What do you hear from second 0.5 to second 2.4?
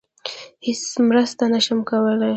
هیڅ مرسته نشم کولی.